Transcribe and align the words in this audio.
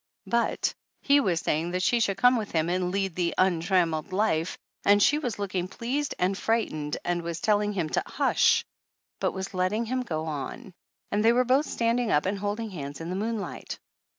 But 0.25 0.73
he 1.03 1.19
was 1.19 1.41
saying 1.41 1.69
that 1.69 1.83
she 1.83 1.99
should 1.99 2.17
come 2.17 2.35
with 2.35 2.49
him 2.53 2.69
and 2.69 2.89
lead 2.89 3.13
the 3.13 3.35
untrammeled 3.37 4.11
life, 4.11 4.57
and 4.83 4.97
she 4.99 5.19
was 5.19 5.37
looking 5.37 5.67
pleased 5.67 6.15
and 6.17 6.35
frightened 6.35 6.97
and 7.05 7.21
was 7.21 7.39
telling 7.39 7.73
him 7.73 7.87
to 7.89 8.01
hush, 8.07 8.65
but 9.19 9.33
was 9.33 9.53
letting 9.53 9.85
him 9.85 10.01
go 10.01 10.25
on; 10.25 10.73
and 11.11 11.23
they 11.23 11.33
were 11.33 11.45
both 11.45 11.67
standing 11.67 12.09
up 12.09 12.25
and 12.25 12.39
hold 12.39 12.59
ing 12.59 12.71
hands 12.71 12.99
in 12.99 13.11
the 13.11 13.15
moonlight. 13.15 13.77